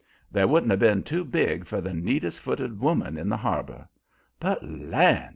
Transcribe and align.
They 0.31 0.45
wouldn't 0.45 0.71
'a' 0.71 0.77
been 0.77 1.03
too 1.03 1.23
big 1.23 1.63
for 1.65 1.79
the 1.79 1.93
neatest 1.93 2.39
footed 2.39 2.79
woman 2.79 3.19
in 3.19 3.29
the 3.29 3.37
Harbor. 3.37 3.87
But 4.39 4.67
Land! 4.67 5.29